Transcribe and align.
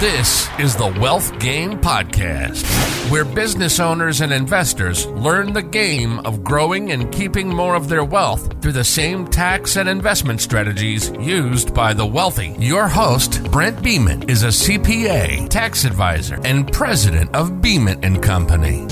This 0.00 0.48
is 0.58 0.74
the 0.74 0.96
Wealth 0.98 1.38
Game 1.38 1.78
Podcast, 1.78 2.64
where 3.10 3.22
business 3.22 3.78
owners 3.78 4.22
and 4.22 4.32
investors 4.32 5.04
learn 5.08 5.52
the 5.52 5.62
game 5.62 6.20
of 6.20 6.42
growing 6.42 6.90
and 6.90 7.12
keeping 7.12 7.48
more 7.50 7.74
of 7.74 7.90
their 7.90 8.02
wealth 8.02 8.62
through 8.62 8.72
the 8.72 8.82
same 8.82 9.26
tax 9.28 9.76
and 9.76 9.90
investment 9.90 10.40
strategies 10.40 11.10
used 11.20 11.74
by 11.74 11.92
the 11.92 12.06
wealthy. 12.06 12.56
Your 12.58 12.88
host, 12.88 13.44
Brent 13.52 13.82
Beeman, 13.82 14.30
is 14.30 14.42
a 14.42 14.46
CPA, 14.46 15.50
tax 15.50 15.84
advisor, 15.84 16.40
and 16.44 16.72
president 16.72 17.36
of 17.36 17.60
Beeman 17.60 18.02
and 18.02 18.22
Company. 18.22 18.86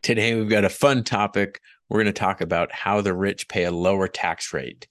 Today, 0.00 0.34
we've 0.34 0.48
got 0.48 0.64
a 0.64 0.70
fun 0.70 1.04
topic. 1.04 1.60
We're 1.90 2.02
going 2.02 2.06
to 2.06 2.18
talk 2.18 2.40
about 2.40 2.72
how 2.72 3.02
the 3.02 3.12
rich 3.12 3.48
pay 3.48 3.64
a 3.64 3.70
lower 3.70 4.08
tax 4.08 4.54
rate. 4.54 4.88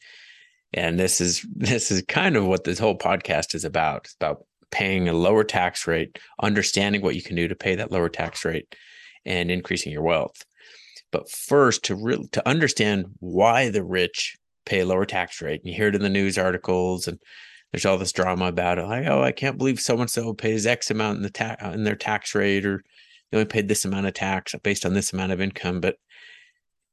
And 0.71 0.99
this 0.99 1.19
is 1.19 1.43
this 1.55 1.89
is 1.89 2.03
kind 2.03 2.35
of 2.35 2.45
what 2.45 2.63
this 2.63 2.77
whole 2.77 2.95
podcast 2.95 3.55
is 3.55 3.65
about. 3.65 4.05
It's 4.05 4.13
about 4.13 4.45
paying 4.71 5.07
a 5.07 5.13
lower 5.13 5.43
tax 5.43 5.85
rate, 5.87 6.17
understanding 6.41 7.01
what 7.01 7.15
you 7.15 7.21
can 7.21 7.35
do 7.35 7.47
to 7.47 7.55
pay 7.55 7.75
that 7.75 7.91
lower 7.91 8.09
tax 8.09 8.45
rate, 8.45 8.75
and 9.25 9.51
increasing 9.51 9.91
your 9.91 10.03
wealth. 10.03 10.43
But 11.11 11.29
first, 11.29 11.83
to 11.85 11.95
re- 11.95 12.27
to 12.31 12.47
understand 12.47 13.05
why 13.19 13.69
the 13.69 13.83
rich 13.83 14.37
pay 14.65 14.79
a 14.79 14.85
lower 14.85 15.05
tax 15.05 15.41
rate, 15.41 15.61
and 15.61 15.69
you 15.69 15.75
hear 15.75 15.87
it 15.87 15.95
in 15.95 16.01
the 16.01 16.09
news 16.09 16.37
articles, 16.37 17.07
and 17.07 17.19
there's 17.71 17.85
all 17.85 17.97
this 17.97 18.11
drama 18.11 18.45
about 18.45 18.79
it, 18.79 18.85
like, 18.85 19.05
oh, 19.07 19.21
I 19.21 19.31
can't 19.31 19.57
believe 19.57 19.79
so 19.79 19.99
and 19.99 20.09
so 20.09 20.33
pays 20.33 20.65
X 20.65 20.91
amount 20.91 21.17
in 21.17 21.23
the 21.23 21.29
tax 21.29 21.63
uh, 21.63 21.69
in 21.69 21.83
their 21.83 21.95
tax 21.95 22.33
rate, 22.35 22.65
or 22.65 22.83
they 23.31 23.37
only 23.37 23.45
paid 23.45 23.67
this 23.67 23.85
amount 23.85 24.07
of 24.07 24.13
tax 24.13 24.55
based 24.63 24.85
on 24.85 24.93
this 24.93 25.13
amount 25.13 25.31
of 25.31 25.41
income. 25.41 25.81
But 25.81 25.97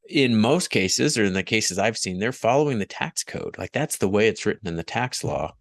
in 0.08 0.40
most 0.40 0.70
cases, 0.70 1.18
or 1.18 1.24
in 1.24 1.34
the 1.34 1.42
cases 1.42 1.78
I've 1.78 1.98
seen, 1.98 2.18
they're 2.18 2.32
following 2.32 2.78
the 2.78 2.86
tax 2.86 3.24
code. 3.24 3.56
Like 3.58 3.72
that's 3.72 3.98
the 3.98 4.08
way 4.08 4.28
it's 4.28 4.46
written 4.46 4.68
in 4.68 4.76
the 4.76 4.82
tax 4.84 5.22
law. 5.22 5.54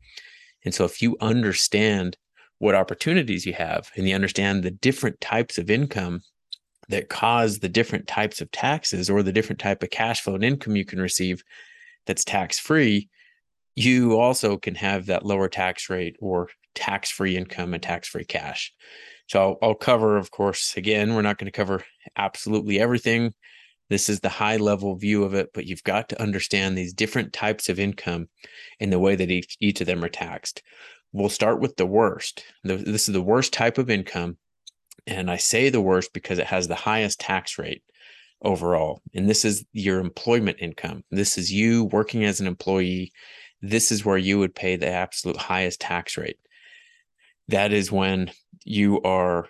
And 0.68 0.74
so 0.74 0.84
if 0.84 1.02
you 1.02 1.16
understand 1.22 2.18
what 2.58 2.76
opportunities 2.76 3.46
you 3.46 3.54
have 3.54 3.90
and 3.96 4.06
you 4.06 4.14
understand 4.14 4.64
the 4.64 4.72
different 4.72 5.22
types 5.22 5.58
of 5.58 5.72
income 5.72 6.24
that 6.90 7.08
cause 7.08 7.60
the 7.60 7.70
different 7.70 8.06
types 8.06 8.42
of 8.42 8.52
taxes 8.52 9.10
or 9.10 9.24
the 9.24 9.32
different 9.32 9.62
type 9.62 9.82
of 9.82 9.92
cash 9.92 10.20
flow 10.20 10.36
and 10.36 10.44
income 10.44 10.76
you 10.76 10.84
can 10.84 11.00
receive 11.00 11.42
that's 12.06 12.26
tax 12.26 12.60
free, 12.60 13.08
you 13.78 14.20
also 14.20 14.58
can 14.58 14.76
have 14.76 15.06
that 15.06 15.26
lower 15.26 15.48
tax 15.48 15.90
rate 15.90 16.18
or 16.20 16.50
tax 16.76 17.10
free 17.10 17.38
income 17.38 17.74
and 17.74 17.82
tax 17.82 18.10
free 18.10 18.26
cash. 18.26 18.74
So 19.28 19.40
I'll, 19.40 19.70
I'll, 19.70 19.76
cover, 19.76 20.18
of 20.18 20.32
course, 20.32 20.76
again, 20.76 21.16
we're 21.16 21.22
not 21.22 21.38
going 21.38 21.50
to 21.50 21.58
cover 21.58 21.86
absolutely 22.18 22.78
everything. 22.78 23.34
This 23.90 24.10
is 24.10 24.20
the 24.20 24.30
high 24.30 24.58
level 24.58 24.96
view 24.96 25.24
of 25.24 25.34
it, 25.34 25.52
but 25.54 25.66
you've 25.66 25.84
got 25.84 26.10
to 26.10 26.22
understand 26.22 26.78
these 26.78 26.94
different 26.94 27.34
types 27.34 27.70
of 27.70 27.80
income 27.80 28.28
and 28.80 28.92
the 28.92 29.00
way 29.00 29.16
that 29.16 29.32
each, 29.32 29.58
each 29.60 29.82
of 29.82 29.88
them 29.88 30.04
are 30.04 30.10
taxed. 30.10 30.62
We'll 31.14 31.30
start 31.30 31.62
with 31.62 31.78
the 31.78 31.86
worst. 31.86 32.44
This 32.64 33.08
is 33.08 33.14
the 33.14 33.22
worst 33.22 33.54
type 33.54 33.78
of 33.78 33.90
income. 33.90 34.38
And 35.06 35.32
I 35.32 35.38
say 35.38 35.70
the 35.70 35.82
worst 35.82 36.12
because 36.14 36.38
it 36.38 36.48
has 36.48 36.68
the 36.68 36.76
highest 36.76 37.22
tax 37.22 37.58
rate 37.58 37.82
overall. 38.42 39.02
And 39.16 39.30
this 39.30 39.46
is 39.46 39.66
your 39.72 40.00
employment 40.00 40.58
income. 40.60 41.04
This 41.10 41.38
is 41.38 41.52
you 41.52 41.86
working 41.86 42.26
as 42.26 42.42
an 42.42 42.48
employee. 42.48 43.14
This 43.62 43.92
is 43.92 44.04
where 44.04 44.18
you 44.18 44.38
would 44.40 44.54
pay 44.54 44.76
the 44.76 44.90
absolute 44.90 45.38
highest 45.38 45.80
tax 45.80 46.18
rate. 46.18 46.38
That 47.48 47.72
is 47.72 47.92
when 47.92 48.32
you 48.66 49.02
are 49.04 49.48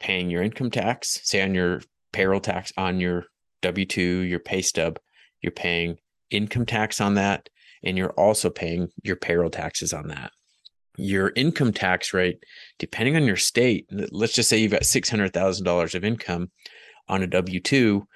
paying 0.00 0.28
your 0.28 0.42
income 0.42 0.70
tax, 0.70 1.18
say 1.24 1.40
on 1.40 1.54
your 1.54 1.80
payroll 2.12 2.40
tax 2.40 2.72
on 2.76 3.00
your 3.00 3.24
W 3.64 3.86
2, 3.86 4.00
your 4.00 4.40
pay 4.40 4.62
stub, 4.62 4.98
you're 5.40 5.50
paying 5.52 5.96
income 6.30 6.66
tax 6.66 7.00
on 7.00 7.14
that, 7.14 7.48
and 7.82 7.96
you're 7.96 8.12
also 8.12 8.50
paying 8.50 8.88
your 9.02 9.16
payroll 9.16 9.50
taxes 9.50 9.92
on 9.92 10.08
that. 10.08 10.32
Your 10.96 11.32
income 11.34 11.72
tax 11.72 12.12
rate, 12.12 12.42
depending 12.78 13.16
on 13.16 13.24
your 13.24 13.36
state, 13.36 13.86
let's 13.90 14.34
just 14.34 14.48
say 14.48 14.58
you've 14.58 14.72
got 14.72 14.82
$600,000 14.82 15.94
of 15.94 16.04
income 16.04 16.50
on 17.08 17.22
a 17.22 17.26
W 17.26 17.60
2, 17.60 18.06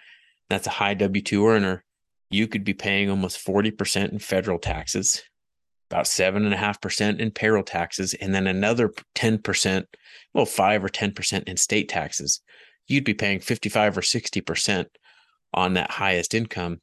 that's 0.49 0.67
a 0.67 0.71
high 0.71 0.95
W 0.95 1.23
2 1.23 1.47
earner. 1.47 1.85
You 2.31 2.47
could 2.47 2.65
be 2.65 2.75
paying 2.75 3.11
almost 3.11 3.45
40% 3.45 4.13
in 4.13 4.19
federal 4.19 4.59
taxes, 4.59 5.23
about 5.91 6.05
7.5% 6.05 7.19
in 7.19 7.31
payroll 7.31 7.63
taxes, 7.63 8.15
and 8.15 8.35
then 8.35 8.47
another 8.47 8.93
10%, 9.15 9.85
well, 10.35 10.47
5 10.47 10.85
or 10.85 10.89
10% 10.89 11.43
in 11.45 11.57
state 11.57 11.89
taxes. 11.89 12.43
You'd 12.87 13.05
be 13.05 13.15
paying 13.15 13.41
55 13.41 13.99
or 13.99 14.03
60% 14.03 14.87
on 15.55 15.75
that 15.75 15.91
highest 15.91 16.35
income 16.35 16.81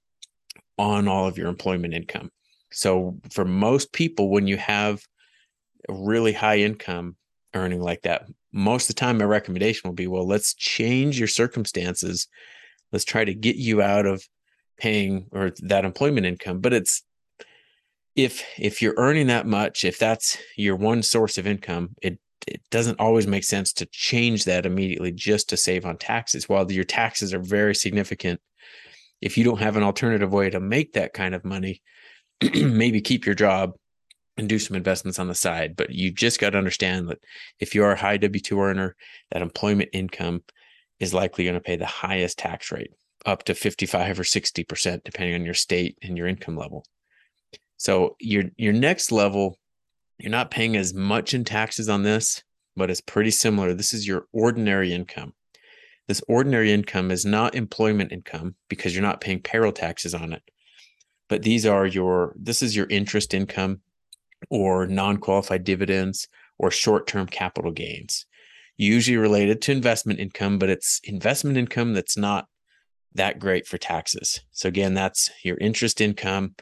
on 0.78 1.08
all 1.08 1.28
of 1.28 1.38
your 1.38 1.48
employment 1.48 1.94
income. 1.94 2.30
So 2.72 3.18
for 3.32 3.46
most 3.46 3.94
people, 3.94 4.30
when 4.30 4.48
you 4.48 4.58
have 4.58 5.02
a 5.88 5.94
really 5.94 6.34
high 6.34 6.60
income 6.60 7.16
earning 7.54 7.82
like 7.82 8.02
that, 8.02 8.28
most 8.52 8.90
of 8.90 8.96
the 8.96 9.00
time 9.00 9.18
my 9.18 9.26
recommendation 9.26 9.90
will 9.90 9.96
be, 9.96 10.08
well, 10.08 10.28
let's 10.28 10.54
change 10.54 11.18
your 11.18 11.28
circumstances. 11.28 12.28
Let's 12.92 13.06
try 13.06 13.24
to 13.24 13.34
get 13.34 13.56
you 13.56 13.82
out 13.82 14.06
of 14.06 14.24
paying 14.78 15.28
or 15.32 15.52
that 15.60 15.86
employment 15.86 16.26
income. 16.26 16.60
But 16.60 16.74
it's 16.74 17.04
if 18.16 18.46
if 18.58 18.82
you're 18.82 18.94
earning 18.98 19.28
that 19.28 19.46
much, 19.46 19.84
if 19.84 20.00
that's 20.00 20.38
your 20.56 20.76
one 20.76 21.04
source 21.04 21.38
of 21.38 21.48
income, 21.48 21.96
it 22.02 22.20
it 22.48 22.62
doesn't 22.70 23.00
always 23.00 23.28
make 23.28 23.44
sense 23.44 23.74
to 23.74 23.88
change 23.88 24.46
that 24.46 24.66
immediately 24.66 25.12
just 25.12 25.50
to 25.50 25.58
save 25.58 25.86
on 25.86 25.98
taxes. 25.98 26.48
While 26.48 26.72
your 26.72 26.84
taxes 26.84 27.34
are 27.34 27.40
very 27.40 27.74
significant 27.76 28.40
if 29.22 29.38
you 29.38 29.44
don't 29.44 29.62
have 29.62 29.78
an 29.78 29.84
alternative 29.84 30.32
way 30.32 30.50
to 30.50 30.60
make 30.60 30.94
that 30.94 31.14
kind 31.14 31.34
of 31.34 31.46
money, 31.46 31.82
maybe 32.54 33.02
keep 33.02 33.26
your 33.26 33.36
job 33.36 33.74
and 34.38 34.50
do 34.50 34.60
some 34.60 34.76
investments 34.76 35.20
on 35.20 35.28
the 35.28 35.36
side. 35.36 35.76
But 35.76 35.92
you 35.92 36.12
just 36.12 36.40
got 36.40 36.52
to 36.52 36.58
understand 36.58 37.10
that 37.10 37.20
if 37.60 37.74
you 37.74 37.84
are 37.84 37.94
a 37.94 38.00
high 38.00 38.18
W 38.18 38.42
2 38.42 38.60
earner, 38.60 38.96
that 39.32 39.42
employment 39.42 39.90
income 39.94 40.44
is 41.00 41.14
likely 41.14 41.46
going 41.46 41.56
to 41.56 41.62
pay 41.62 41.76
the 41.76 41.86
highest 41.86 42.38
tax 42.38 42.72
rate, 42.72 42.92
up 43.26 43.44
to 43.46 43.56
55 43.56 44.20
or 44.20 44.24
60%, 44.24 45.04
depending 45.04 45.36
on 45.36 45.46
your 45.46 45.54
state 45.54 45.98
and 46.02 46.18
your 46.18 46.28
income 46.28 46.58
level. 46.58 46.86
So 47.78 48.16
your 48.20 48.46
your 48.58 48.74
next 48.74 49.12
level, 49.12 49.58
you're 50.18 50.32
not 50.32 50.52
paying 50.52 50.76
as 50.76 50.94
much 50.94 51.34
in 51.34 51.44
taxes 51.44 51.90
on 51.90 52.04
this, 52.04 52.44
but 52.76 52.90
it's 52.90 53.02
pretty 53.02 53.32
similar. 53.32 53.74
This 53.74 53.94
is 53.94 54.08
your 54.08 54.28
ordinary 54.32 54.94
income. 54.94 55.34
This 56.08 56.22
ordinary 56.28 56.72
income 56.72 57.12
is 57.12 57.26
not 57.26 57.56
employment 57.56 58.12
income 58.12 58.56
because 58.70 58.94
you're 58.94 59.02
not 59.02 59.22
paying 59.22 59.42
payroll 59.42 59.72
taxes 59.72 60.14
on 60.14 60.34
it. 60.34 60.44
But 61.28 61.42
these 61.42 61.66
are 61.66 61.86
your, 61.86 62.34
this 62.38 62.62
is 62.62 62.76
your 62.76 62.88
interest 62.90 63.34
income 63.34 63.82
or 64.50 64.86
non 64.86 65.18
qualified 65.18 65.64
dividends 65.64 66.28
or 66.58 66.70
short 66.70 67.08
term 67.08 67.28
capital 67.28 67.72
gains, 67.72 68.26
usually 68.78 69.18
related 69.18 69.62
to 69.64 69.72
investment 69.72 70.20
income, 70.20 70.60
but 70.60 70.70
it's 70.70 71.02
investment 71.04 71.58
income 71.58 71.94
that's 71.94 72.18
not 72.18 72.48
that 73.16 73.40
great 73.40 73.66
for 73.66 73.78
taxes. 73.78 74.42
So, 74.52 74.68
again, 74.68 74.94
that's 74.94 75.32
your 75.44 75.58
interest 75.58 76.02
income, 76.02 76.56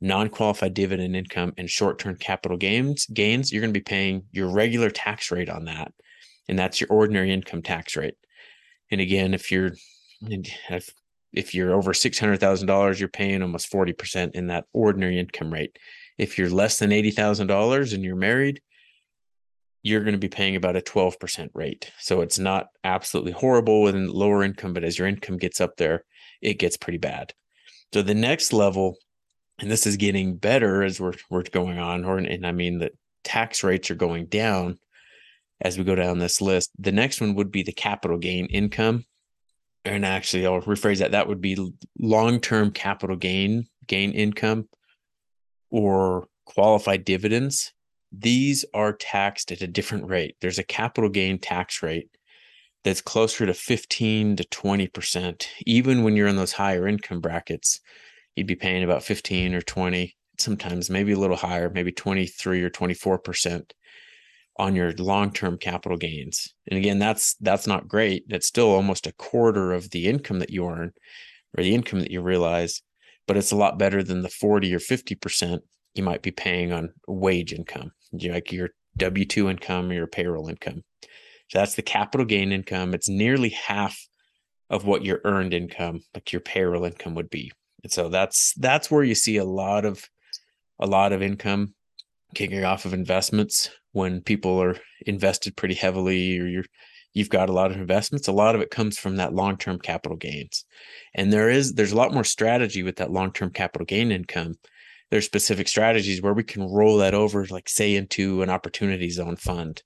non 0.00 0.28
qualified 0.28 0.74
dividend 0.74 1.14
income, 1.14 1.52
and 1.56 1.68
short 1.68 1.98
term 1.98 2.16
capital 2.16 2.56
gains. 2.56 3.06
Gains, 3.06 3.52
you're 3.52 3.60
going 3.60 3.72
to 3.72 3.78
be 3.78 3.84
paying 3.84 4.24
your 4.32 4.48
regular 4.48 4.90
tax 4.90 5.30
rate 5.30 5.48
on 5.48 5.66
that. 5.66 5.92
And 6.48 6.58
that's 6.58 6.80
your 6.80 6.90
ordinary 6.90 7.32
income 7.32 7.62
tax 7.62 7.96
rate. 7.96 8.16
And 8.90 9.00
again, 9.00 9.34
if 9.34 9.52
you're 9.52 9.72
if, 10.22 10.92
if 11.32 11.54
you're 11.54 11.74
over 11.74 11.94
six 11.94 12.18
hundred 12.18 12.40
thousand 12.40 12.66
dollars, 12.66 12.98
you're 12.98 13.08
paying 13.08 13.42
almost 13.42 13.70
forty 13.70 13.92
percent 13.92 14.34
in 14.34 14.48
that 14.48 14.64
ordinary 14.72 15.18
income 15.18 15.52
rate. 15.52 15.78
If 16.18 16.38
you're 16.38 16.50
less 16.50 16.78
than 16.78 16.92
eighty 16.92 17.10
thousand 17.10 17.46
dollars 17.46 17.92
and 17.92 18.02
you're 18.02 18.16
married, 18.16 18.60
you're 19.82 20.02
going 20.02 20.12
to 20.12 20.18
be 20.18 20.28
paying 20.28 20.56
about 20.56 20.76
a 20.76 20.82
twelve 20.82 21.18
percent 21.20 21.52
rate. 21.54 21.92
So 21.98 22.20
it's 22.20 22.38
not 22.38 22.66
absolutely 22.84 23.32
horrible 23.32 23.82
with 23.82 23.94
lower 23.94 24.42
income, 24.42 24.72
but 24.72 24.84
as 24.84 24.98
your 24.98 25.08
income 25.08 25.36
gets 25.38 25.60
up 25.60 25.76
there, 25.76 26.04
it 26.42 26.58
gets 26.58 26.76
pretty 26.76 26.98
bad. 26.98 27.32
So 27.92 28.02
the 28.02 28.14
next 28.14 28.52
level, 28.52 28.96
and 29.60 29.70
this 29.70 29.86
is 29.86 29.96
getting 29.96 30.36
better 30.36 30.82
as 30.82 31.00
we're 31.00 31.14
we're 31.28 31.42
going 31.42 31.78
on, 31.78 32.04
or 32.04 32.18
and 32.18 32.46
I 32.46 32.52
mean 32.52 32.78
that 32.78 32.92
tax 33.24 33.62
rates 33.62 33.90
are 33.90 33.96
going 33.96 34.26
down 34.26 34.78
as 35.60 35.76
we 35.76 35.84
go 35.84 35.94
down 35.94 36.18
this 36.18 36.40
list. 36.40 36.70
The 36.78 36.92
next 36.92 37.20
one 37.20 37.34
would 37.34 37.52
be 37.52 37.62
the 37.62 37.72
capital 37.72 38.18
gain 38.18 38.46
income. 38.46 39.04
And 39.84 40.04
actually, 40.04 40.46
I'll 40.46 40.60
rephrase 40.60 40.98
that. 40.98 41.12
That 41.12 41.28
would 41.28 41.40
be 41.40 41.72
long-term 41.98 42.72
capital 42.72 43.16
gain 43.16 43.66
gain 43.86 44.12
income 44.12 44.68
or 45.70 46.28
qualified 46.44 47.04
dividends. 47.04 47.72
These 48.12 48.64
are 48.74 48.92
taxed 48.92 49.52
at 49.52 49.62
a 49.62 49.66
different 49.66 50.08
rate. 50.08 50.36
There's 50.40 50.58
a 50.58 50.64
capital 50.64 51.08
gain 51.08 51.38
tax 51.38 51.82
rate 51.82 52.10
that's 52.82 53.00
closer 53.00 53.46
to 53.46 53.54
15 53.54 54.36
to 54.36 54.44
20%. 54.44 55.46
Even 55.66 56.02
when 56.02 56.16
you're 56.16 56.26
in 56.26 56.36
those 56.36 56.52
higher 56.52 56.86
income 56.88 57.20
brackets, 57.20 57.80
you'd 58.40 58.46
be 58.46 58.56
paying 58.56 58.82
about 58.82 59.04
15 59.04 59.54
or 59.54 59.60
20, 59.60 60.16
sometimes 60.38 60.90
maybe 60.90 61.12
a 61.12 61.18
little 61.18 61.36
higher, 61.36 61.70
maybe 61.70 61.92
23 61.92 62.62
or 62.62 62.70
24% 62.70 63.70
on 64.56 64.74
your 64.74 64.92
long-term 64.92 65.58
capital 65.58 65.96
gains. 65.96 66.54
And 66.66 66.78
again, 66.78 66.98
that's 66.98 67.34
that's 67.34 67.66
not 67.66 67.88
great. 67.88 68.24
That's 68.28 68.46
still 68.46 68.70
almost 68.70 69.06
a 69.06 69.12
quarter 69.12 69.72
of 69.72 69.90
the 69.90 70.06
income 70.06 70.38
that 70.40 70.50
you 70.50 70.66
earn 70.66 70.92
or 71.56 71.62
the 71.62 71.74
income 71.74 72.00
that 72.00 72.10
you 72.10 72.20
realize, 72.20 72.82
but 73.26 73.36
it's 73.36 73.52
a 73.52 73.56
lot 73.56 73.78
better 73.78 74.02
than 74.02 74.22
the 74.22 74.28
40 74.28 74.74
or 74.74 74.78
50% 74.78 75.60
you 75.94 76.02
might 76.02 76.22
be 76.22 76.30
paying 76.30 76.72
on 76.72 76.92
wage 77.06 77.52
income. 77.52 77.92
Like 78.12 78.52
you're 78.52 78.70
W 78.96 79.24
2 79.24 79.50
income 79.50 79.90
or 79.90 79.94
your 79.94 80.06
payroll 80.06 80.48
income. 80.48 80.82
So 81.48 81.58
that's 81.58 81.74
the 81.74 81.82
capital 81.82 82.26
gain 82.26 82.52
income. 82.52 82.94
It's 82.94 83.08
nearly 83.08 83.50
half 83.50 84.06
of 84.68 84.84
what 84.84 85.04
your 85.04 85.20
earned 85.24 85.52
income, 85.52 86.02
like 86.14 86.32
your 86.32 86.40
payroll 86.40 86.84
income 86.84 87.14
would 87.16 87.28
be. 87.30 87.50
And 87.82 87.92
so 87.92 88.08
that's 88.08 88.54
that's 88.54 88.90
where 88.90 89.04
you 89.04 89.14
see 89.14 89.36
a 89.36 89.44
lot 89.44 89.84
of 89.84 90.08
a 90.78 90.86
lot 90.86 91.12
of 91.12 91.22
income 91.22 91.74
kicking 92.34 92.64
off 92.64 92.84
of 92.84 92.94
investments 92.94 93.70
when 93.92 94.20
people 94.20 94.62
are 94.62 94.76
invested 95.06 95.56
pretty 95.56 95.74
heavily 95.74 96.38
or 96.38 96.46
you're 96.46 96.64
you've 97.12 97.28
got 97.28 97.48
a 97.48 97.52
lot 97.52 97.70
of 97.70 97.76
investments. 97.76 98.28
A 98.28 98.32
lot 98.32 98.54
of 98.54 98.60
it 98.60 98.70
comes 98.70 98.98
from 98.98 99.16
that 99.16 99.34
long-term 99.34 99.80
capital 99.80 100.16
gains. 100.16 100.64
And 101.14 101.32
there 101.32 101.50
is 101.50 101.74
there's 101.74 101.92
a 101.92 101.96
lot 101.96 102.14
more 102.14 102.24
strategy 102.24 102.82
with 102.82 102.96
that 102.96 103.10
long-term 103.10 103.50
capital 103.50 103.84
gain 103.84 104.12
income. 104.12 104.54
There's 105.10 105.24
specific 105.24 105.66
strategies 105.66 106.22
where 106.22 106.34
we 106.34 106.44
can 106.44 106.62
roll 106.70 106.98
that 106.98 107.14
over 107.14 107.46
like 107.46 107.68
say 107.68 107.96
into 107.96 108.42
an 108.42 108.50
opportunity 108.50 109.10
zone 109.10 109.36
fund 109.36 109.82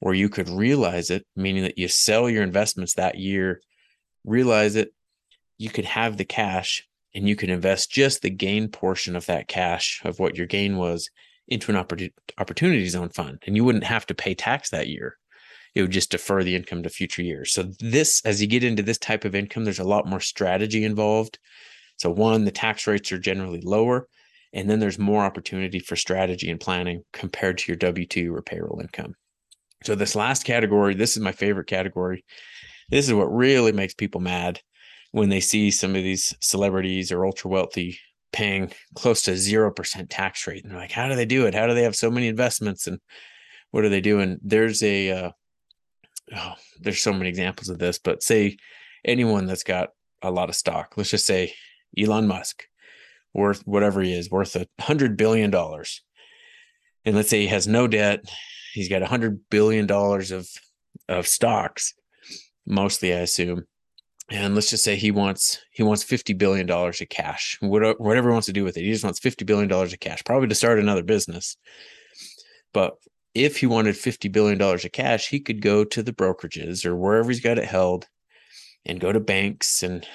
where 0.00 0.14
you 0.14 0.28
could 0.28 0.48
realize 0.48 1.10
it 1.10 1.26
meaning 1.36 1.62
that 1.62 1.78
you 1.78 1.88
sell 1.88 2.28
your 2.28 2.42
investments 2.42 2.94
that 2.94 3.18
year 3.18 3.60
realize 4.24 4.76
it 4.76 4.92
you 5.58 5.70
could 5.70 5.84
have 5.84 6.16
the 6.16 6.24
cash 6.24 6.86
and 7.16 7.26
you 7.26 7.34
can 7.34 7.48
invest 7.48 7.90
just 7.90 8.20
the 8.20 8.30
gain 8.30 8.68
portion 8.68 9.16
of 9.16 9.24
that 9.24 9.48
cash 9.48 10.02
of 10.04 10.18
what 10.18 10.36
your 10.36 10.46
gain 10.46 10.76
was 10.76 11.08
into 11.48 11.70
an 11.70 12.10
opportunity 12.38 12.86
zone 12.88 13.08
fund 13.08 13.42
and 13.46 13.56
you 13.56 13.64
wouldn't 13.64 13.84
have 13.84 14.04
to 14.04 14.14
pay 14.14 14.34
tax 14.34 14.68
that 14.68 14.88
year. 14.88 15.16
It 15.74 15.80
would 15.80 15.92
just 15.92 16.10
defer 16.10 16.44
the 16.44 16.54
income 16.54 16.82
to 16.82 16.90
future 16.90 17.22
years. 17.22 17.52
So 17.52 17.70
this 17.80 18.20
as 18.26 18.42
you 18.42 18.46
get 18.46 18.64
into 18.64 18.82
this 18.82 18.98
type 18.98 19.24
of 19.24 19.34
income 19.34 19.64
there's 19.64 19.78
a 19.78 19.84
lot 19.84 20.06
more 20.06 20.20
strategy 20.20 20.84
involved. 20.84 21.38
So 21.96 22.10
one 22.10 22.44
the 22.44 22.50
tax 22.50 22.86
rates 22.86 23.10
are 23.10 23.18
generally 23.18 23.62
lower 23.62 24.08
and 24.52 24.68
then 24.68 24.78
there's 24.78 24.98
more 24.98 25.24
opportunity 25.24 25.78
for 25.78 25.96
strategy 25.96 26.50
and 26.50 26.60
planning 26.60 27.02
compared 27.14 27.56
to 27.58 27.72
your 27.72 27.78
w2 27.78 28.30
or 28.30 28.42
payroll 28.42 28.80
income. 28.80 29.14
So 29.84 29.94
this 29.94 30.16
last 30.16 30.44
category 30.44 30.94
this 30.94 31.16
is 31.16 31.22
my 31.22 31.32
favorite 31.32 31.66
category. 31.66 32.26
This 32.90 33.08
is 33.08 33.14
what 33.14 33.34
really 33.34 33.72
makes 33.72 33.94
people 33.94 34.20
mad 34.20 34.60
when 35.16 35.30
they 35.30 35.40
see 35.40 35.70
some 35.70 35.96
of 35.96 36.02
these 36.02 36.34
celebrities 36.42 37.10
or 37.10 37.24
ultra 37.24 37.48
wealthy 37.50 37.98
paying 38.34 38.70
close 38.94 39.22
to 39.22 39.30
0% 39.30 40.06
tax 40.10 40.46
rate. 40.46 40.62
And 40.62 40.70
they're 40.70 40.78
like, 40.78 40.92
how 40.92 41.08
do 41.08 41.14
they 41.14 41.24
do 41.24 41.46
it? 41.46 41.54
How 41.54 41.66
do 41.66 41.72
they 41.72 41.84
have 41.84 41.96
so 41.96 42.10
many 42.10 42.28
investments? 42.28 42.86
And 42.86 43.00
what 43.70 43.82
are 43.82 43.88
they 43.88 44.02
doing? 44.02 44.36
There's 44.42 44.82
a, 44.82 45.10
uh, 45.10 45.30
oh, 46.36 46.52
there's 46.80 47.00
so 47.00 47.14
many 47.14 47.30
examples 47.30 47.70
of 47.70 47.78
this, 47.78 47.98
but 47.98 48.22
say 48.22 48.58
anyone 49.06 49.46
that's 49.46 49.62
got 49.62 49.88
a 50.20 50.30
lot 50.30 50.50
of 50.50 50.54
stock, 50.54 50.92
let's 50.98 51.08
just 51.08 51.24
say 51.24 51.54
Elon 51.98 52.26
Musk, 52.26 52.64
worth 53.32 53.66
whatever 53.66 54.02
he 54.02 54.12
is, 54.12 54.30
worth 54.30 54.54
a 54.54 54.66
hundred 54.78 55.16
billion 55.16 55.50
dollars. 55.50 56.02
And 57.06 57.16
let's 57.16 57.30
say 57.30 57.40
he 57.40 57.46
has 57.46 57.66
no 57.66 57.88
debt. 57.88 58.20
He's 58.74 58.90
got 58.90 59.00
a 59.00 59.06
hundred 59.06 59.48
billion 59.48 59.86
dollars 59.86 60.30
of, 60.30 60.46
of 61.08 61.26
stocks, 61.26 61.94
mostly, 62.66 63.14
I 63.14 63.20
assume 63.20 63.64
and 64.28 64.54
let's 64.54 64.70
just 64.70 64.82
say 64.82 64.96
he 64.96 65.10
wants 65.10 65.60
he 65.70 65.82
wants 65.82 66.02
50 66.02 66.32
billion 66.34 66.66
dollars 66.66 67.00
of 67.00 67.08
cash 67.08 67.58
whatever 67.60 68.28
he 68.28 68.32
wants 68.32 68.46
to 68.46 68.52
do 68.52 68.64
with 68.64 68.76
it. 68.76 68.82
He 68.82 68.90
just 68.90 69.04
wants 69.04 69.20
50 69.20 69.44
billion 69.44 69.68
dollars 69.68 69.92
of 69.92 70.00
cash 70.00 70.22
probably 70.24 70.48
to 70.48 70.54
start 70.54 70.78
another 70.78 71.02
business. 71.02 71.56
But 72.72 72.96
if 73.34 73.58
he 73.58 73.66
wanted 73.66 73.96
50 73.96 74.28
billion 74.28 74.58
dollars 74.58 74.84
of 74.84 74.92
cash 74.92 75.28
he 75.28 75.40
could 75.40 75.62
go 75.62 75.84
to 75.84 76.02
the 76.02 76.12
brokerages 76.12 76.84
or 76.84 76.96
wherever 76.96 77.30
he's 77.30 77.40
got 77.40 77.58
it 77.58 77.66
held 77.66 78.06
and 78.84 79.00
go 79.00 79.12
to 79.12 79.20
banks 79.20 79.82
and 79.82 80.06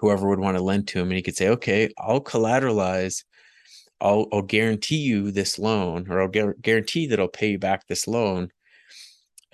whoever 0.00 0.28
would 0.28 0.40
want 0.40 0.56
to 0.56 0.62
lend 0.62 0.88
to 0.88 0.98
him. 0.98 1.08
And 1.08 1.16
he 1.16 1.22
could 1.22 1.36
say 1.36 1.48
okay 1.50 1.90
i'll 1.98 2.22
collateralize 2.22 3.22
i'll, 4.00 4.26
I'll 4.32 4.42
guarantee 4.42 4.98
you 4.98 5.30
this 5.30 5.58
loan 5.60 6.10
or 6.10 6.22
i'll 6.22 6.28
gu- 6.28 6.54
guarantee 6.60 7.06
that 7.08 7.20
i'll 7.20 7.28
pay 7.28 7.50
you 7.52 7.58
back 7.58 7.86
this 7.86 8.08
loan 8.08 8.48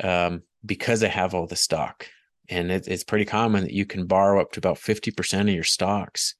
um, 0.03 0.43
because 0.65 1.05
i 1.05 1.09
have 1.09 1.35
all 1.35 1.47
the 1.47 1.57
stock 1.57 2.07
and 2.51 2.71
it, 2.71 2.89
it's 2.89 3.05
pretty 3.05 3.25
common 3.25 3.63
that 3.63 3.73
you 3.73 3.87
can 3.87 4.07
borrow 4.07 4.41
up 4.41 4.53
to 4.53 4.59
about 4.59 4.77
50% 4.77 5.41
of 5.43 5.49
your 5.49 5.65
stocks 5.65 6.35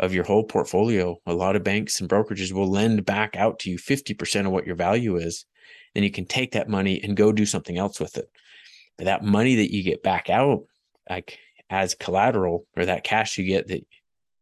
of 0.00 0.12
your 0.12 0.24
whole 0.24 0.44
portfolio. 0.44 1.16
A 1.26 1.32
lot 1.32 1.54
of 1.54 1.62
banks 1.62 2.00
and 2.00 2.10
brokerages 2.10 2.52
will 2.52 2.68
lend 2.68 3.04
back 3.04 3.36
out 3.36 3.60
to 3.60 3.70
you 3.70 3.78
50% 3.78 4.46
of 4.46 4.52
what 4.52 4.66
your 4.66 4.74
value 4.74 5.16
is. 5.16 5.46
Then 5.94 6.02
you 6.02 6.10
can 6.10 6.26
take 6.26 6.52
that 6.52 6.68
money 6.68 7.00
and 7.02 7.16
go 7.16 7.30
do 7.30 7.46
something 7.46 7.78
else 7.78 8.00
with 8.00 8.18
it. 8.18 8.28
But 8.98 9.04
that 9.04 9.24
money 9.24 9.56
that 9.56 9.72
you 9.72 9.84
get 9.84 10.02
back 10.02 10.28
out, 10.28 10.64
like 11.08 11.38
as 11.70 11.94
collateral, 11.94 12.66
or 12.76 12.86
that 12.86 13.04
cash 13.04 13.38
you 13.38 13.46
get 13.46 13.68
that 13.68 13.86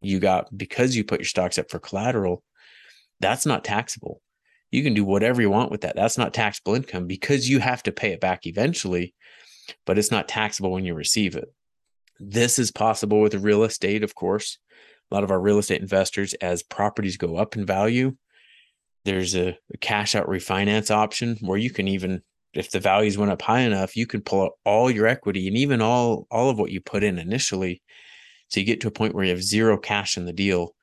you 0.01 0.19
got 0.19 0.55
because 0.55 0.95
you 0.95 1.03
put 1.03 1.19
your 1.19 1.27
stocks 1.27 1.59
up 1.59 1.69
for 1.69 1.79
collateral, 1.79 2.43
that's 3.19 3.45
not 3.45 3.63
taxable. 3.63 4.21
You 4.71 4.81
can 4.81 4.95
do 4.95 5.05
whatever 5.05 5.39
you 5.39 5.51
want 5.51 5.69
with 5.69 5.81
that. 5.81 5.95
That's 5.95 6.17
not 6.17 6.33
taxable 6.33 6.73
income 6.73 7.05
because 7.05 7.47
you 7.47 7.59
have 7.59 7.83
to 7.83 7.91
pay 7.91 8.11
it 8.11 8.19
back 8.19 8.47
eventually 8.47 9.13
but 9.85 9.97
it's 9.97 10.11
not 10.11 10.27
taxable 10.27 10.71
when 10.71 10.85
you 10.85 10.93
receive 10.93 11.35
it. 11.35 11.53
This 12.19 12.59
is 12.59 12.71
possible 12.71 13.19
with 13.21 13.35
real 13.35 13.63
estate, 13.63 14.03
of 14.03 14.15
course. 14.15 14.57
A 15.11 15.15
lot 15.15 15.23
of 15.23 15.31
our 15.31 15.39
real 15.39 15.59
estate 15.59 15.81
investors, 15.81 16.33
as 16.35 16.63
properties 16.63 17.17
go 17.17 17.37
up 17.37 17.55
in 17.55 17.65
value, 17.65 18.15
there's 19.05 19.35
a, 19.35 19.57
cash 19.81 20.15
out 20.15 20.27
refinance 20.27 20.89
option 20.89 21.37
where 21.41 21.57
you 21.57 21.69
can 21.69 21.87
even, 21.87 22.21
if 22.53 22.71
the 22.71 22.79
values 22.79 23.17
went 23.17 23.31
up 23.31 23.41
high 23.41 23.61
enough, 23.61 23.97
you 23.97 24.07
can 24.07 24.21
pull 24.21 24.43
out 24.43 24.51
all 24.65 24.89
your 24.89 25.07
equity 25.07 25.47
and 25.47 25.57
even 25.57 25.81
all 25.81 26.25
all 26.31 26.49
of 26.49 26.57
what 26.57 26.71
you 26.71 26.79
put 26.79 27.03
in 27.03 27.19
initially. 27.19 27.81
So 28.47 28.59
you 28.59 28.65
get 28.65 28.81
to 28.81 28.87
a 28.87 28.91
point 28.91 29.13
where 29.13 29.25
you 29.25 29.31
have 29.31 29.43
zero 29.43 29.77
cash 29.77 30.15
in 30.15 30.25
the 30.25 30.33
deal. 30.33 30.75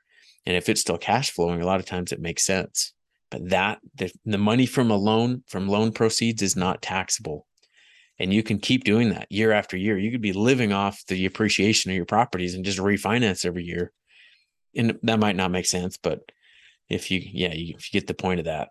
And 0.45 0.57
if 0.57 0.69
it's 0.69 0.81
still 0.81 0.99
cash 0.99 1.31
flowing, 1.31 1.63
a 1.63 1.67
lot 1.67 1.81
of 1.81 1.87
times 1.87 2.13
it 2.13 2.21
makes 2.21 2.45
sense. 2.45 2.93
But 3.31 3.51
that 3.51 3.79
the, 3.95 4.13
the 4.25 4.39
money 4.39 4.67
from 4.67 4.91
a 4.91 4.97
loan 4.97 5.45
from 5.47 5.69
loan 5.69 5.93
proceeds 5.93 6.43
is 6.43 6.57
not 6.57 6.83
taxable 6.83 7.47
and 8.21 8.35
you 8.35 8.43
can 8.43 8.59
keep 8.59 8.85
doing 8.85 9.09
that 9.09 9.27
year 9.33 9.51
after 9.51 9.79
year. 9.79 9.97
You 9.97 10.11
could 10.11 10.21
be 10.21 10.35
living 10.35 10.75
off 10.75 11.03
the 11.07 11.25
appreciation 11.25 11.91
of 11.91 11.97
your 11.97 12.05
properties 12.05 12.55
and 12.55 12.67
just 12.67 12.79
refinance 12.79 13.47
every 13.47 13.65
year. 13.65 13.93
And 14.77 14.99
that 15.03 15.19
might 15.19 15.37
not 15.37 15.51
make 15.51 15.65
sense, 15.65 15.97
but 15.97 16.21
if 16.91 17.11
you, 17.11 17.23
yeah, 17.25 17.55
you, 17.55 17.75
if 17.79 17.93
you 17.93 17.99
get 17.99 18.07
the 18.07 18.15
point 18.15 18.39
of 18.39 18.45
that, 18.45 18.69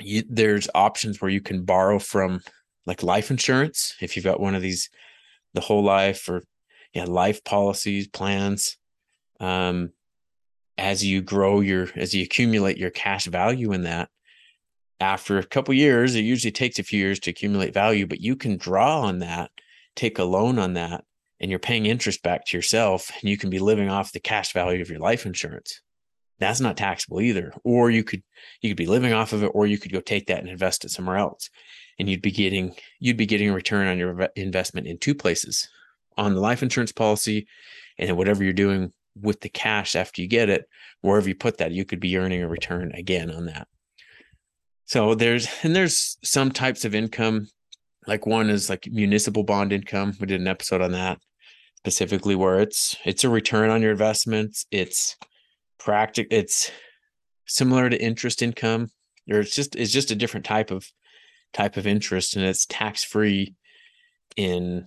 you, 0.00 0.24
there's 0.26 0.70
options 0.74 1.20
where 1.20 1.30
you 1.30 1.42
can 1.42 1.64
borrow 1.64 1.98
from 1.98 2.40
like 2.86 3.02
life 3.02 3.30
insurance. 3.30 3.94
If 4.00 4.16
you've 4.16 4.24
got 4.24 4.40
one 4.40 4.54
of 4.54 4.62
these, 4.62 4.88
the 5.52 5.60
whole 5.60 5.84
life 5.84 6.26
or 6.30 6.42
yeah, 6.94 7.04
life 7.04 7.44
policies, 7.44 8.08
plans, 8.08 8.78
um, 9.40 9.92
as 10.78 11.04
you 11.04 11.20
grow 11.20 11.60
your, 11.60 11.88
as 11.96 12.14
you 12.14 12.24
accumulate 12.24 12.78
your 12.78 12.90
cash 12.90 13.26
value 13.26 13.72
in 13.72 13.82
that, 13.82 14.08
after 15.00 15.38
a 15.38 15.46
couple 15.46 15.72
years, 15.74 16.14
it 16.14 16.20
usually 16.20 16.52
takes 16.52 16.78
a 16.78 16.84
few 16.84 17.00
years 17.00 17.18
to 17.20 17.30
accumulate 17.30 17.72
value, 17.72 18.06
but 18.06 18.20
you 18.20 18.36
can 18.36 18.58
draw 18.58 19.00
on 19.00 19.20
that, 19.20 19.50
take 19.96 20.18
a 20.18 20.24
loan 20.24 20.58
on 20.58 20.74
that, 20.74 21.04
and 21.40 21.50
you're 21.50 21.58
paying 21.58 21.86
interest 21.86 22.22
back 22.22 22.44
to 22.44 22.56
yourself, 22.56 23.10
and 23.20 23.30
you 23.30 23.38
can 23.38 23.48
be 23.48 23.58
living 23.58 23.88
off 23.88 24.12
the 24.12 24.20
cash 24.20 24.52
value 24.52 24.82
of 24.82 24.90
your 24.90 24.98
life 24.98 25.24
insurance. 25.24 25.80
That's 26.38 26.60
not 26.60 26.76
taxable 26.76 27.20
either. 27.20 27.52
Or 27.64 27.90
you 27.90 28.04
could 28.04 28.22
you 28.60 28.70
could 28.70 28.76
be 28.76 28.86
living 28.86 29.12
off 29.12 29.32
of 29.32 29.42
it, 29.42 29.50
or 29.54 29.66
you 29.66 29.78
could 29.78 29.92
go 29.92 30.00
take 30.00 30.26
that 30.26 30.40
and 30.40 30.48
invest 30.48 30.84
it 30.84 30.90
somewhere 30.90 31.16
else, 31.16 31.48
and 31.98 32.08
you'd 32.08 32.22
be 32.22 32.30
getting 32.30 32.74
you'd 32.98 33.16
be 33.16 33.26
getting 33.26 33.50
a 33.50 33.54
return 33.54 33.86
on 33.86 33.98
your 33.98 34.28
investment 34.36 34.86
in 34.86 34.98
two 34.98 35.14
places, 35.14 35.68
on 36.16 36.34
the 36.34 36.40
life 36.40 36.62
insurance 36.62 36.92
policy, 36.92 37.46
and 37.98 38.08
then 38.08 38.16
whatever 38.16 38.44
you're 38.44 38.52
doing 38.52 38.92
with 39.20 39.40
the 39.40 39.48
cash 39.48 39.96
after 39.96 40.22
you 40.22 40.28
get 40.28 40.50
it, 40.50 40.68
wherever 41.00 41.28
you 41.28 41.34
put 41.34 41.58
that, 41.58 41.72
you 41.72 41.84
could 41.84 42.00
be 42.00 42.16
earning 42.16 42.42
a 42.42 42.48
return 42.48 42.92
again 42.94 43.30
on 43.30 43.46
that. 43.46 43.66
So 44.90 45.14
there's 45.14 45.46
and 45.62 45.76
there's 45.76 46.18
some 46.24 46.50
types 46.50 46.84
of 46.84 46.96
income, 46.96 47.46
like 48.08 48.26
one 48.26 48.50
is 48.50 48.68
like 48.68 48.88
municipal 48.90 49.44
bond 49.44 49.72
income. 49.72 50.14
We 50.18 50.26
did 50.26 50.40
an 50.40 50.48
episode 50.48 50.80
on 50.80 50.90
that 50.90 51.20
specifically 51.76 52.34
where 52.34 52.58
it's 52.58 52.96
it's 53.04 53.22
a 53.22 53.28
return 53.28 53.70
on 53.70 53.82
your 53.82 53.92
investments. 53.92 54.66
It's 54.72 55.16
practic 55.78 56.26
it's 56.32 56.72
similar 57.46 57.88
to 57.88 58.02
interest 58.02 58.42
income, 58.42 58.88
or 59.30 59.38
it's 59.38 59.54
just 59.54 59.76
it's 59.76 59.92
just 59.92 60.10
a 60.10 60.16
different 60.16 60.44
type 60.44 60.72
of 60.72 60.84
type 61.52 61.76
of 61.76 61.86
interest 61.86 62.34
and 62.34 62.44
it's 62.44 62.66
tax 62.66 63.04
free 63.04 63.54
in 64.36 64.86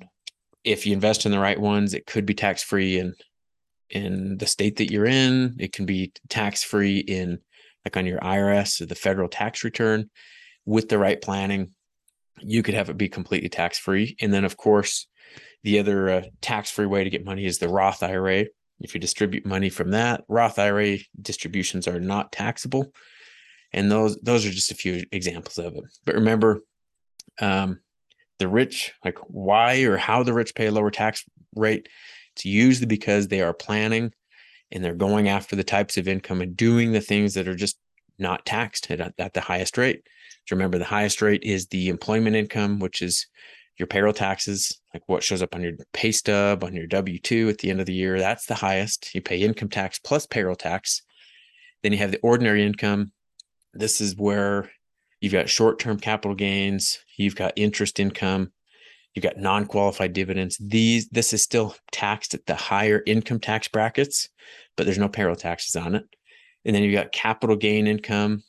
if 0.66 0.86
you 0.86 0.92
invest 0.92 1.26
in 1.26 1.32
the 1.32 1.40
right 1.40 1.62
ones, 1.62 1.94
it 1.94 2.06
could 2.06 2.26
be 2.26 2.34
tax 2.34 2.62
free 2.62 3.00
in 3.00 3.14
in 3.90 4.38
the 4.38 4.48
state 4.48 4.76
that 4.80 4.92
you're 4.92 5.06
in. 5.06 5.56
It 5.60 5.72
can 5.72 5.86
be 5.86 6.12
tax 6.28 6.62
free 6.62 6.98
in 6.98 7.40
like 7.86 7.98
on 7.98 8.06
your 8.06 8.20
IRS 8.20 8.82
or 8.82 8.86
the 8.86 8.96
federal 8.96 9.28
tax 9.28 9.64
return 9.64 10.10
with 10.66 10.90
the 10.90 10.98
right 10.98 11.22
planning, 11.22 11.72
you 12.42 12.64
could 12.64 12.76
have 12.76 12.90
it 12.90 12.98
be 12.98 13.10
completely 13.10 13.50
tax 13.50 13.78
free. 13.78 14.16
And 14.22 14.34
then, 14.34 14.46
of 14.46 14.58
course, 14.58 15.08
the 15.64 15.80
other 15.80 16.10
uh, 16.10 16.22
tax 16.42 16.72
free 16.72 16.86
way 16.86 17.04
to 17.04 17.10
get 17.10 17.26
money 17.26 17.46
is 17.46 17.60
the 17.60 17.70
Roth 17.70 18.04
IRA. 18.04 18.46
If 18.80 18.94
you 18.94 19.00
distribute 19.00 19.46
money 19.46 19.70
from 19.70 19.92
that, 19.92 20.24
Roth 20.28 20.60
IRA 20.60 20.98
distributions 21.22 21.88
are 21.88 22.00
not 22.00 22.32
taxable. 22.32 22.94
And 23.72 23.92
those 23.92 24.18
those 24.18 24.46
are 24.46 24.52
just 24.52 24.72
a 24.72 24.76
few 24.76 25.04
examples 25.12 25.58
of 25.58 25.76
it. 25.76 25.84
But 26.06 26.16
remember, 26.16 26.62
um, 27.42 27.80
the 28.40 28.48
rich, 28.48 28.94
like 29.04 29.18
why 29.28 29.82
or 29.84 29.98
how 29.98 30.24
the 30.24 30.34
rich 30.34 30.54
pay 30.54 30.68
a 30.68 30.72
lower 30.72 30.92
tax 30.92 31.24
rate, 31.56 31.88
it's 32.34 32.46
usually 32.46 32.88
because 32.88 33.28
they 33.28 33.42
are 33.42 33.54
planning 33.54 34.12
and 34.74 34.84
they're 34.84 34.96
going 34.96 35.30
after 35.30 35.56
the 35.56 35.64
types 35.64 35.98
of 35.98 36.08
income 36.08 36.42
and 36.42 36.58
doing 36.58 36.92
the 36.92 37.02
things 37.02 37.36
that 37.36 37.48
are 37.48 37.56
just 37.56 37.78
not 38.20 38.46
taxed 38.46 38.90
at, 38.92 39.14
at 39.18 39.34
the 39.34 39.42
highest 39.42 39.78
rate. 39.78 40.04
So 40.46 40.56
remember, 40.56 40.78
the 40.78 40.86
highest 40.86 41.22
rate 41.22 41.44
is 41.44 41.68
the 41.68 41.90
employment 41.90 42.36
income, 42.36 42.80
which 42.80 43.02
is 43.02 43.28
your 43.78 43.88
payroll 43.88 44.14
taxes, 44.14 44.82
like 44.94 45.04
what 45.08 45.24
shows 45.24 45.42
up 45.42 45.56
on 45.56 45.62
your 45.62 45.74
pay 45.94 46.12
stub, 46.12 46.64
on 46.64 46.76
your 46.76 46.88
W 46.88 47.18
2 47.18 47.50
at 47.50 47.60
the 47.60 47.70
end 47.70 47.80
of 47.80 47.86
the 47.86 47.94
year. 47.94 48.20
That's 48.20 48.46
the 48.46 48.56
highest. 48.56 49.14
You 49.16 49.22
pay 49.22 49.40
income 49.40 49.70
tax 49.70 50.00
plus 50.00 50.26
payroll 50.26 50.56
tax. 50.56 51.02
Then 51.82 51.92
you 51.92 52.00
have 52.00 52.12
the 52.12 52.20
ordinary 52.22 52.66
income. 52.66 53.12
This 53.74 54.02
is 54.02 54.16
where 54.16 54.70
you've 55.22 55.34
got 55.34 55.50
short 55.50 55.80
term 55.80 56.00
capital 56.00 56.36
gains, 56.36 57.00
you've 57.18 57.36
got 57.36 57.54
interest 57.56 58.00
income, 58.00 58.52
you've 59.14 59.24
got 59.24 59.38
non 59.38 59.66
qualified 59.66 60.14
dividends. 60.14 60.58
These, 60.60 61.10
this 61.10 61.34
is 61.34 61.42
still 61.42 61.76
taxed 61.92 62.34
at 62.34 62.46
the 62.46 62.56
higher 62.56 63.02
income 63.06 63.40
tax 63.40 63.68
brackets, 63.68 64.30
but 64.76 64.86
there's 64.86 64.98
no 64.98 65.10
payroll 65.10 65.36
taxes 65.36 65.76
on 65.76 65.96
it. 65.96 66.04
And 66.66 66.76
then 66.76 66.84
you've 66.84 66.94
got 66.94 67.12
capital 67.12 67.56
gain 67.56 67.88
income, 67.88 68.44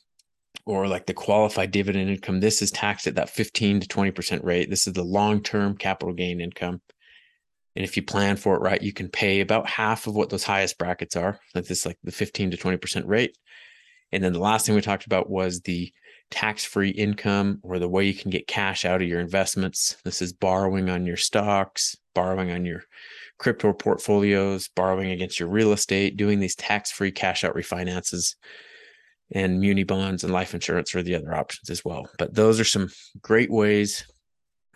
or 0.65 0.87
like 0.87 1.05
the 1.05 1.13
qualified 1.13 1.71
dividend 1.71 2.09
income, 2.09 2.39
this 2.39 2.61
is 2.61 2.71
taxed 2.71 3.07
at 3.07 3.15
that 3.15 3.29
15 3.29 3.81
to 3.81 3.87
20% 3.87 4.43
rate. 4.43 4.69
This 4.69 4.87
is 4.87 4.93
the 4.93 5.03
long 5.03 5.41
term 5.41 5.77
capital 5.77 6.13
gain 6.13 6.41
income. 6.41 6.81
And 7.75 7.83
if 7.83 7.97
you 7.97 8.03
plan 8.03 8.37
for 8.37 8.55
it 8.55 8.61
right, 8.61 8.81
you 8.81 8.93
can 8.93 9.09
pay 9.09 9.41
about 9.41 9.69
half 9.69 10.07
of 10.07 10.15
what 10.15 10.29
those 10.29 10.45
highest 10.45 10.77
brackets 10.77 11.15
are. 11.15 11.39
Like 11.53 11.65
this, 11.65 11.85
like 11.85 11.97
the 12.03 12.11
15 12.11 12.51
to 12.51 12.57
20% 12.57 13.03
rate. 13.05 13.37
And 14.11 14.23
then 14.23 14.33
the 14.33 14.39
last 14.39 14.65
thing 14.65 14.75
we 14.75 14.81
talked 14.81 15.05
about 15.05 15.29
was 15.29 15.61
the 15.61 15.91
tax 16.31 16.65
free 16.65 16.89
income 16.89 17.59
or 17.63 17.79
the 17.79 17.87
way 17.87 18.05
you 18.05 18.13
can 18.13 18.31
get 18.31 18.47
cash 18.47 18.85
out 18.85 19.01
of 19.01 19.07
your 19.07 19.19
investments. 19.19 19.97
This 20.03 20.21
is 20.21 20.33
borrowing 20.33 20.89
on 20.89 21.05
your 21.05 21.17
stocks, 21.17 21.95
borrowing 22.13 22.51
on 22.51 22.65
your 22.65 22.83
crypto 23.37 23.73
portfolios, 23.73 24.67
borrowing 24.69 25.11
against 25.11 25.39
your 25.39 25.49
real 25.49 25.73
estate, 25.73 26.17
doing 26.17 26.39
these 26.39 26.55
tax 26.55 26.91
free 26.91 27.11
cash 27.11 27.43
out 27.43 27.55
refinances 27.55 28.35
and 29.31 29.59
muni 29.59 29.83
bonds 29.83 30.23
and 30.23 30.31
life 30.31 30.53
insurance 30.53 30.93
are 30.95 31.03
the 31.03 31.15
other 31.15 31.33
options 31.33 31.69
as 31.69 31.83
well. 31.83 32.07
But 32.17 32.35
those 32.35 32.59
are 32.59 32.65
some 32.65 32.89
great 33.21 33.51
ways, 33.51 34.05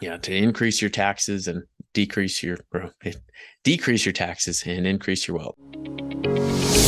yeah, 0.01 0.17
to 0.17 0.35
increase 0.35 0.81
your 0.81 0.89
taxes 0.89 1.47
and 1.47 1.63
decrease 1.93 2.41
your 2.43 2.57
eh, 3.03 3.13
decrease 3.63 4.05
your 4.05 4.13
taxes 4.13 4.63
and 4.65 4.87
increase 4.87 5.27
your 5.27 5.37
wealth. 5.37 6.78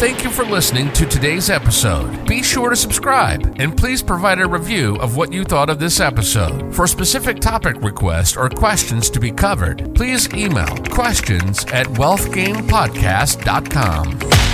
Thank 0.00 0.24
you 0.24 0.30
for 0.30 0.46
listening 0.46 0.90
to 0.94 1.04
today's 1.04 1.50
episode. 1.50 2.26
Be 2.26 2.42
sure 2.42 2.70
to 2.70 2.76
subscribe 2.76 3.60
and 3.60 3.76
please 3.76 4.02
provide 4.02 4.40
a 4.40 4.48
review 4.48 4.96
of 4.96 5.14
what 5.14 5.30
you 5.30 5.44
thought 5.44 5.68
of 5.68 5.78
this 5.78 6.00
episode. 6.00 6.74
For 6.74 6.86
specific 6.86 7.38
topic 7.38 7.76
requests 7.82 8.34
or 8.34 8.48
questions 8.48 9.10
to 9.10 9.20
be 9.20 9.30
covered, 9.30 9.94
please 9.94 10.32
email 10.32 10.74
questions 10.86 11.66
at 11.66 11.86
wealthgamepodcast.com. 11.86 14.49